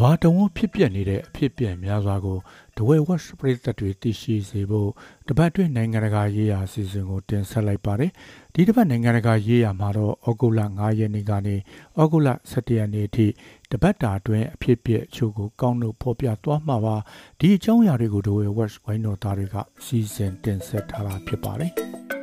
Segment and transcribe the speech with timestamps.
[0.00, 2.38] ဘာတဝန်းဖြစ်ပျက်နေတဲ့အဖြစ်အပျက်များစွာကို
[2.76, 4.90] ဒဝဲဝက်ပရိသတ်တွေသိရှိစေဖို့
[5.28, 8.10] တပတ်တွင်းနိုင်ငံတကာရေးရာအစီအစဉ်ကိုတင်ဆက်လိုက်ပါတယ်။
[8.54, 11.56] ဒီတပတ်နိုင်ငံတကာရေးရာမှာတော့ဩဂုတ်လ9ရက်နေ့ကနေ
[12.00, 13.26] ဩဂုတ်လ17ရက်နေ့အထိ
[13.72, 16.96] တပတ်တာအတွင်းအဖြစ်အပျက်အချို့ကိုကောင်းလို့ဖော်ပြသွားမှာပါ။
[17.40, 21.72] ဒီအကြောင်းအရာတွေကိုဒဝဲဝက်ဝိုင်းတော်သားတွေကစီစဉ်တင်ဆက်ထားတာဖြစ်ပါတယ်။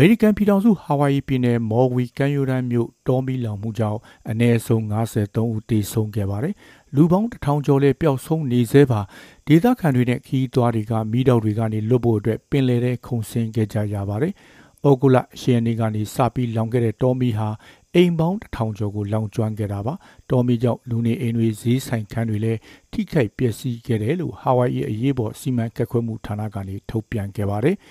[0.00, 3.98] မေရိကန်ပြည်ထောင်စုဟာဝိုင်ယီပြည်နယ်မော်ဝီကန်ယိုဒန်မြို့တောမီလောင်မှုကြောင့်
[4.30, 6.54] အနည်းဆုံး53ဦးသေဆုံးခဲ့ပါတယ်။
[6.94, 9.00] လူပေါင်းတစ်ထောင်ကျော်လည်းပျောက်ဆုံးနေသေးပါ
[9.46, 14.32] ဒေသခံတွေနဲ့ခီးသွွားတွေကမိတော့တွေကနေလွတ်ဖို့အတွက်ပင်လယ်ထဲခုန်ဆင်းခဲ့ကြရပါတယ်။
[14.88, 17.48] ဩဂုလရှယ်နေကနေစပြီးလောင်ခဲ့တဲ့တောမီဟာ
[17.94, 19.94] အိမ်ပေါင်းတစ်ထောင်ကျော်ကိုလောင်ကျွမ်းခဲ့တာပါ။
[20.30, 22.58] တောမီကြောင့်လူနေအိမ်တွေဈေးဆိုင်ခန်းတွေလည်း
[22.92, 27.78] ထိခိုက်ပျက်စီးခဲ့တယ်လို့ဟာဝိုင်ယီအရေးပေါ်စီမံကက်ခွဲမှုဌာနကနေထုတ်ပြန်ခဲ့ပါတယ်။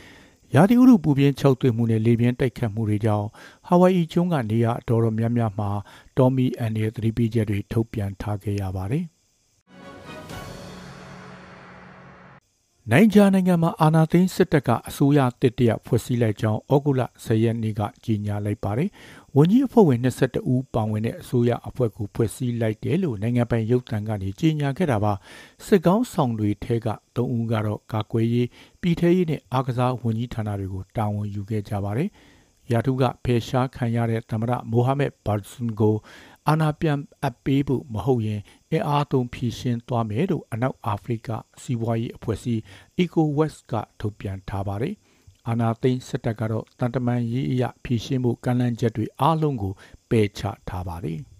[0.55, 3.27] ရာသီဥတုပူပြင်း၆သွေးမှုနဲ့လေပြင်းတိုက်ခတ်မှုတွေကြောင့်
[3.67, 5.69] ဟာဝိုင်အီကျွန်းကနေရာအတော်တော်များများမှာ
[6.17, 9.05] တော်မီအန်ရဲ့သတိပေးချက်တွေထုတ်ပြန်ထားခဲ့ရပါတယ်။
[12.91, 18.89] နိုင်ဂျာနိုင်ငံမှာအာဏာသိမ်းစစ်တပ်ကအစိုးရတစ်တရဖွဲ့စည်းလိုက်ကြောင်းဩဂုတ်လ10ရက်နေ့ကကြေညာလိုက်ပါတယ်။
[19.35, 25.13] ဝန်ကြီးအဖွဲ့ဝင်22ဦးပါဝင်တဲ့အစိုးရအဖွဲ့ကိုဖွဲ့စည်းလိုက်တယ်လို့နိုင်ငံပိုင်ရုပ်သံကနေကြေညာခဲ့တာပါ။
[25.65, 28.47] စစ်ကောင်းဆောင်တွေထဲက3ဦးကတော့ကာကွယ်ရေး
[28.81, 32.09] ပြည်ထရေးနဲ့အားကစားဝန်ကြီးဌာနတွေကိုတာဝန်ယူခဲ့ကြပါတယ်။
[32.71, 35.95] ရာထူးကဖယ်ရှားခံရတဲ့သမ္မတမိုဟာမက်ဘာဇွန်ကို
[36.47, 41.29] အာဏာပြန်အပ်ပေးဖို့မဟုတ်ရင် အင်အားသုံးဖြည့်ရှင်းသွားမယ်လို့အနောက်အာဖရိက
[41.61, 42.61] စီးပွားရေးအဖွဲ့အစည်း
[43.03, 44.93] ECOWAS ကထုတ်ပြန်ထားပါတယ်။
[45.47, 49.73] အာဏာသိမ်းစစ်တပ်ကတော့တန်တမန်ရေးအရဖြည့်ရှင်းဖို့ကန့်လန့်ချက်တွေအားလုံးကို
[50.09, 51.19] ပယ်ချထားပါတယ်။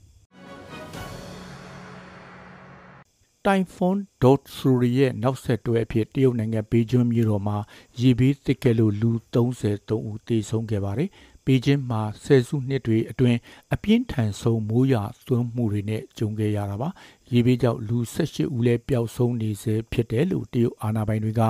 [3.45, 7.57] တိုင်ဖွန်ဒေါတ်ဆူရီရဲ့နောက်ဆက်တွဲအဖြစ်တရုတ်နိုင်ငံဘေဂျင်းမြို့တော်မှာ
[7.99, 11.09] ရေဘေးတစ်ကဲလို့လူ33ဦးသေဆုံးခဲ့ပါတယ်။
[11.45, 13.37] ဘေဂျင်းမှာဆယ်စုနှစ်တွေအတွင်း
[13.73, 16.89] အပြင်းထန်ဆုံးမိုးရွာသွန်းမှုတွေနဲ့ကြုံခဲ့ရတာပါ။
[17.33, 21.49] ရေဘေးကြောင့်လူ18ဦးလည်းပျောက်ဆုံးနေစေဖြစ်တယ်လို့တရုတ်အာဏာပိုင်တွေကဩ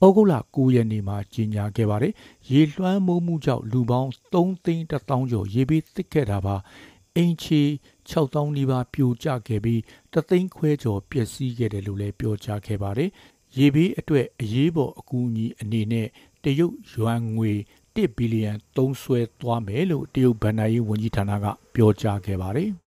[0.00, 2.12] ဂုတ်လ9ရက်နေ့မှာကြေညာခဲ့ပါတယ်။
[2.50, 6.56] ရေလွှမ်းမိုးမှုကြောင့်လူပေါင်း3သိန်း1000ကျော်ရေဘေးတစ်ခဲ့တာပါ။
[7.16, 7.62] အင်ချီ
[8.10, 9.80] 6000နီးပါးပြိုကျခဲ့ပြီး
[10.12, 13.10] တသိန်းခွဲကျော်ပျက်စီးခဲ့တယ်လို့လည်းပြောကြားခဲ့ပါတယ်။
[13.56, 16.08] ရေဘေးအတွက်အရေးပေါ်အကူအညီအနေနဲ့
[16.44, 17.52] တရုတ်ယွမ်ငွေ
[17.94, 22.70] 1ဘီလီယံသုံးစွဲသွားမယ်လို့တရုတ်ဗန်နာရေးဝန်ကြီးဌာနကပြောကြားခဲ့ပါတယ်။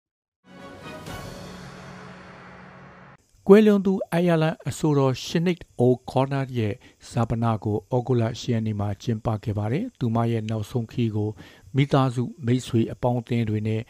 [3.48, 6.74] ကွယ်လွန်သူအိုင်ယာလန်အဆိုတော်ရှနစ်အိုကော်နာရဲ့
[7.10, 11.30] ဇာပနာကိုအော်ဂူလာရှီယန်နီမှာကျင်းပခဲ့ပါတယ်။သူမရဲ့နောက်ဆုံးခီးကို
[11.76, 13.80] မိသားစုမိတ်ဆွေအပေါင်းအသင်းတွေနဲ့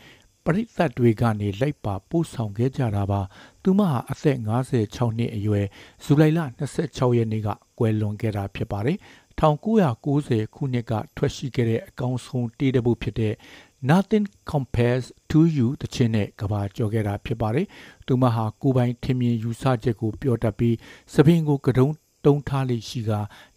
[0.44, 3.20] ပရိသတ်တွေကနေလိုက်ပါပို့ဆောင်ခဲ့ကြတာပါ
[3.62, 5.66] သူမဟာအသက်56နှစ်အရွယ်
[6.04, 6.40] ဇူလိုင်လ
[6.78, 8.98] 26ရက်နေ့ကကွယ်လွန်ခဲ့တာဖြစ်ပါတယ်
[9.40, 13.34] 1990ခုနှစ်ကထွက်ရှိခဲ့တဲ့အကောင်းဆုံးတေးတပုတ်ဖြစ်တဲ့
[13.82, 17.66] Nothing compares to you တခြင်းနဲ့ကဘာကြော်ခဲ့တာဖြစ်ပါတယ်
[18.06, 20.76] သူမဟာကိုပိုင်ထင်မြင်ယူဆချက်ကိုပြောတတ်ပြီး
[21.12, 21.94] သပင်ကိုကတုံး
[22.26, 23.10] တုံးထားလိရှိက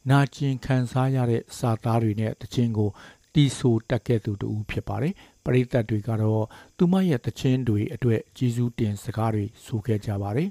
[0.10, 2.90] နာကျင်ခံစားရတဲ့စာသားတွေနဲ့တခြင်းကို
[3.34, 5.14] တီးဆိုတက်ခဲ့သူတူဖြစ်ပါတယ်
[5.44, 6.46] ပရိသတ်တွေကတော့
[6.78, 10.50] သူမရဲ့တခြင်းတွေအတွက်ကြီးစုတင်စကားတွေဆိုခဲ့ကြပါတယ်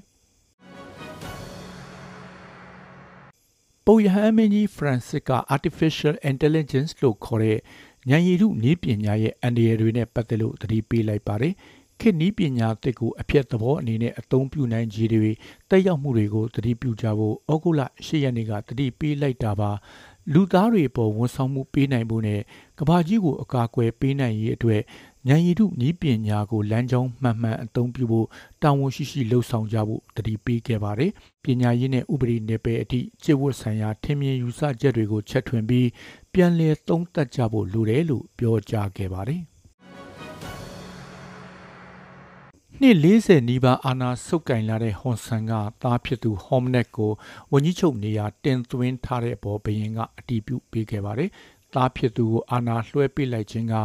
[3.85, 7.59] ပုပ်ယဟန်မင်းကြီး Francis က artificial intelligence လို့ခေါ်တဲ့
[8.07, 11.53] ဉာဏ်ရည်တုနည်းပညာရဲ့အန္တရာယ်တွေနဲ့ပတ်သက်လို့သတိပေးလိုက်ပါတယ်
[11.99, 15.31] ခေတ်နည်းပညာတစ်ကိုအပြည့်သဘောအနေနဲ့အသုံးပြုနိုင်ခြေတွေ
[15.69, 19.71] တက်ရောက်မှုတွေကိုသတိပြုကြဖို့ဩဂုတ်လ၈ရက်နေ့ကသတိပေးလိုက်တာပါ
[20.33, 22.41] လူသားတွေပေါ်ဝန်ဆောင်မှုပေးနိုင်ဖို့နဲ့
[22.79, 24.81] ကဘာကြီးကိုအကာအကွယ်ပေးနိုင်ရေးအတွက်
[25.27, 28.27] ဉာဏ်ရည်တုနည်းပညာကိုလမ်းကြောင်းမှန်မှန်အသုံးပြုဖို့
[28.61, 31.11] တာဝန်ရှိရှိလှုပ်ဆောင်ကြဖို့တတိပေးခဲ့ပါတယ်။
[31.43, 35.87] ပညာရေးနဲ့ဥပဒေနယ်ပယ်အထိကျေဝတ်ဆိုင်ရာထင်မြင်ယူဆချက်တွေကိုချက်ထွင်ပြီး
[36.33, 39.41] ပြန်လည်သုံးသပ်ကြဖို့လိုတယ်လို့ပြောကြားခဲ့ပါတယ်။
[42.81, 45.51] နှစ်40နီးပါးအာနာဆုတ်ကင်လာတဲ့ဟွန်ဆန်က
[45.81, 47.11] သားဖြစ်သူဟောမနက်ကို
[47.51, 51.29] ဝန်ကြီးချုပ်နေရာတင်သွင်းထားတဲ့အပေါ်ဘရင်ကအတည်ပြုပေးခဲ့ပါတယ်။
[51.73, 53.75] သားဖြစ်သူကိုအာနာလွှဲပေးလိုက်ခြင်းက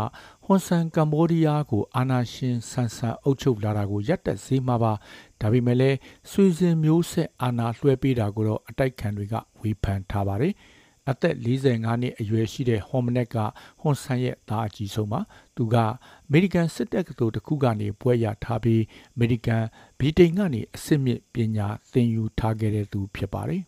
[0.44, 4.92] ဟွန်ဆန်ကမ္ဘောဒီးယားကိုအာနာရှင်ဆန်ဆန်အုပ်ချုပ်လာတာကိုရပ်တန့်စေမှာပါ။
[5.40, 5.96] ဒါပေမဲ့လည်း
[6.30, 10.54] ဆွေစဉ်မျိုးဆက်အာနာလွှဲပေးတာကိုတော့အတိုက်ခံတွေကဝေဖန်ထားပါတယ်။
[11.10, 13.36] အသက်45နှစ်အရွယ်ရှိတဲ့ဟွန်မနက်က
[13.80, 15.20] ဟွန်ဆန်ရဲ့သားအကြီးဆုံးပါ
[15.56, 18.82] သူကအမေရိကန်စစ်တပ်ကတော်တစ်ခုကနေပွဲရထားပြီး
[19.14, 19.64] အမေရိကန်
[19.98, 23.62] ဗြိတိန်ကနေအစစ်မြစ်ပညာသင်ယူထားခဲ့တဲ့သူဖြစ်ပါတယ်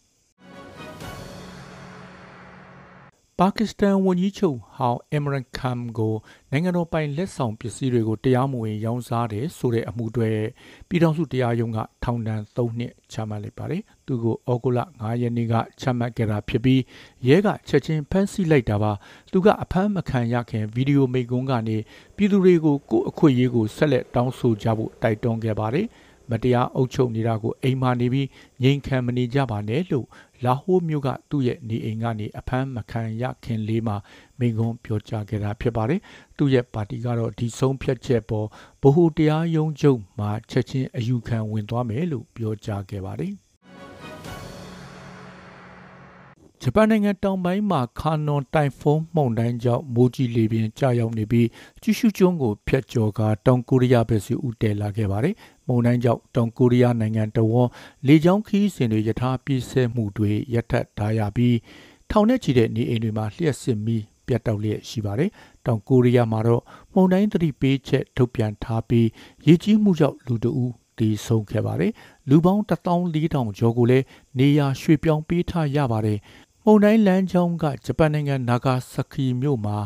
[3.42, 6.14] ပါကစ္စတန်ဝန်ကြီးချုပ်ဟောင်းအင်မရန်ခမ်ကို
[6.50, 10.30] နိုင်ငံတော်ပိုင်လက်ဆောင်ပစ္စည်းတွေကိုတရားမဝင်ရောင်းစားတယ်ဆိုတဲ့အမှုတွေ
[10.88, 16.80] ပြည်ထောင်စုတရားရုံးကထောင်ဒဏ်3နှစ်ချမှတ်လိုက်ပါတယ်။သူကိုဩဂုတ်လ9ရက်နေ့ကချမှတ်ခဲ့တာဖြစ်ပြီး
[17.28, 18.92] ရဲကချက်ချင်းဖမ်းဆီးလိုက်တာပါ။
[19.32, 21.76] သူကအဖမ်းမခံရခင်ဗီဒီယိုမိတ်ကွန်းကနေ
[22.16, 25.88] ပြည်သူတွေကိုကိုယ့်အခွင့်အရေးကိုဆက်လက်တောင်းဆိုကြဖို့တိုက်တွန်းခဲ့ပါတယ်။
[26.30, 28.28] မတရားအုပ်ချုပ်နေတာကိုအိမ်မာနေပြီး
[28.62, 30.06] ငြိမ်ခံမနေကြပါနဲ့လို့
[30.44, 33.96] လာဟိုးမြို့ကသူ့ရဲ့နေအိမ်ကနေအဖမ်းမခံရခင်လေးမှာ
[34.38, 36.00] မိန့်ခွန်းပြောကြားခဲ့တာဖြစ်ပါတယ်။
[36.36, 38.46] သူ့ရဲ့ပါတီကတော့ဒီဆုံးဖြတ်ချက်ပေါ်
[38.82, 43.34] ဗဟိုတရားရုံးချုပ်မှာချက်ချင်းအယူခံဝင်သွားမယ်လို့ပြောကြားခဲ့ပါတယ်။
[46.62, 51.48] ဂျပန်နိုင်ငံတောင်ပိုင်းမှာခါနွန်တိုင်ဖုန်းမှုန်တိုင်းကြောင့်မိုးကြီးလေပြင်းကြာရောက်နေပြီး
[51.82, 55.34] ကျူရှုကျွန်းကိုဖျက်ကျော်ကတောင်ကိုရီးယားဘက်စီဦးတည်လာခဲ့ပါတယ်။
[55.66, 57.70] မုန်တိုင်းကြောင့်တောင်ကိုရီးယားနိုင်ငံတဝန်း
[58.06, 61.56] လေကြောင်းခီးစဉ်တွေယထာပြည့်စဲမှုတွေရပ်ထပ်ထားရပြီး
[62.10, 65.30] ထောင်နဲ့ချီတဲ့နေအိမ်တွေမှာလျှက်စစ်မီးပြတ်တောက်လျက်ရှိပါတယ်။
[65.66, 66.62] တောင်ကိုရီးယားမှာတော့
[66.92, 69.08] မုန်တိုင်းသတိပေးချက်ထုတ်ပြန်ထားပြီး
[69.46, 71.92] ရေကြီးမှုကြောင့်လူတအူးတည်ဆုံးခဲ့ပါတယ်။
[72.28, 74.04] လူပေါင်း14000ကျော်ကိုလည်း
[74.38, 76.18] နေရာရွှေ့ပြောင်းပေးထားရပါတယ်
[76.68, 79.76] မုန်တိုင်းလမ်းကြောင်းကဂျပန်နိုင်ငံနာဂါဆကီမြို့မှာ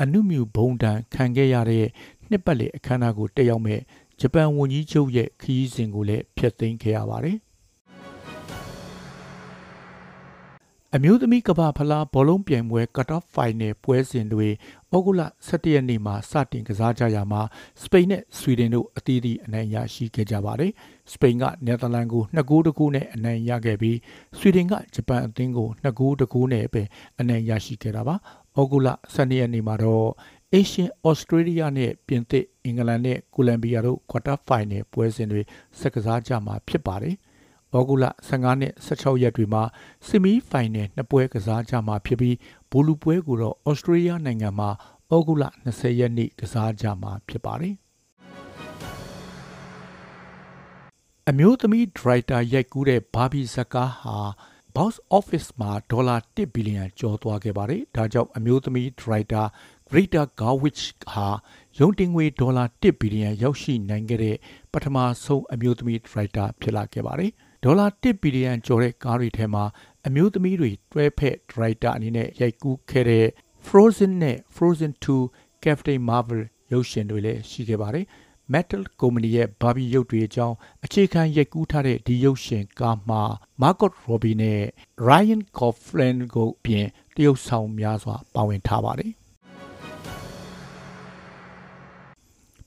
[0.00, 1.86] အနုမြူဘုံတံခံခဲ့ရတဲ့
[2.28, 3.80] နှစ်ပတ်လည်အခမ်းအနားကိုတက်ရောက်မဲ့
[4.20, 7.36] ဂျပန်ဝန်ကြီးချုပ်ရဲ့ခရီးစဉ်ကိုလည်းဖျက်သိမ်းခဲ့ရပါတယ်
[10.96, 14.48] အမျိုးသမီးကမ္ဘာဖလားဘောလုံးပြိုင်ပွဲ cut-off final ပွဲစဉ်တွေ
[14.92, 17.42] ဩဂုတ်လ17ရက်နေ့မှာစတင်ကစားကြရမှာ
[17.82, 20.72] စပိန်နဲ့ဆွီဒင်တို့အသီးသီးအနိုင်ရရှိခဲ့ကြပါတယ်။
[21.12, 23.98] စပိန်ကနယ်သာလန်ကို2ဂိုးတကူနဲ့အနိုင်ရခဲ့ပြီး
[24.38, 26.82] ဆွီဒင်ကဂျပန်အသင်းကို2ဂိုးတကူနဲ့ပဲ
[27.20, 28.14] အနိုင်ရရှိခဲ့တာပါ။
[28.58, 30.08] ဩဂုတ်လ12ရက်နေ့မှာတော့
[30.58, 35.42] Asian Australia နဲ့ပြင်သစ်အင်္ဂလန်နဲ့ကိုလံဘီယာတို့ quarter final ပွဲစဉ်တွေ
[35.80, 37.16] ဆက်ကစားကြမှာဖြစ်ပါတယ်။
[37.76, 39.62] ဩဂုတ်လ15နဲ့16ရက်တွေမှာ
[40.06, 42.36] ဆီမီဖိုင်နယ်နှစ်ပွဲကစားကြမှာဖြစ်ပြီး
[42.70, 44.70] ဘူလူပွဲကိုတော့ဩစတြေးလျနိုင်ငံမှာ
[45.10, 47.76] ဩဂုတ်လ20ရက်နေ့ကစားကြမှာဖြစ်ပါတယ်
[51.30, 54.18] အမျိုးသမီးဒရိုက်တာရိုက်ကူးတဲ့ဘာဘီဇကားဟာ
[54.76, 59.42] box office မှာဒေါ်လာ1ဘီလီယံကျော်သွားခဲ့ပါတယ်။ဒါကြောင့်အမျိုးသမီးဒရိုက်တာ
[59.88, 60.80] Greta Gerwig
[61.10, 61.26] ဟာ
[61.78, 64.36] ရုံတင်ငွေဒေါ်လာ1ဘီလီယံရောက်ရှိနိုင်ခဲ့တဲ့
[64.72, 67.32] ပထမဆုံးအမျိုးသမီးဒရိုက်တာဖြစ်လာခဲ့ပါတယ်။
[67.64, 69.64] ဒေါ်လာ1ဘီလီယံကျော်တဲ့ကားတွေထဲမှာ
[70.06, 73.26] အမျိုးသမီးတွေတွဲဖက်ဒရိုက်တာအနေနဲ့ရိုက်ကူးခဲ့တဲ့
[73.66, 78.06] Frozen နဲ့ Frozen 2 Captain Marvel ရုပ်ရှင်တွေလည်းရှိခဲ့ပါတယ်။
[78.52, 83.22] Metal ကုမ္ပဏီရဲ့ Barbie ရုပ်တွေအကြောင်းအခြေခံရိုက်ကူးထားတဲ့ဒီရုပ်ရှင်ကားမှာ
[83.62, 84.60] Margot Robbie နဲ့
[85.08, 89.12] Ryan Gosling ကိုပြင်တရုတ်ဆောင်များစွာပါဝင်ထားပါတယ်။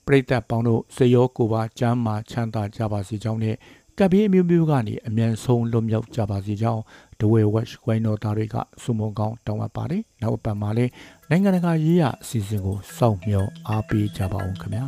[0.06, 3.56] ပရိသတ်ပေါင်းတို့စေရောကိုပါကျမ်းမာချမ်းသာကြပါစေကြောင်းနဲ့
[3.98, 6.82] ကပ်ဘေးအမျိုးမျိုးကနေအမြန်ဆုံးလွတ်မြောက်ကြပါစေကြောင်း
[7.20, 10.90] ဒဝဲဝက်ဝိုင်းတော်သားတွေကစုမုံကောင်းတောင်းအပ်ပါတယ်။နောက်အပတ်မှာလည်း
[11.30, 14.84] နိုင်ငံတကာရေးရအစီအစဉ်ကိုစောင့်မျှော်အားပေးကြပါအောင်ခင်ဗျာ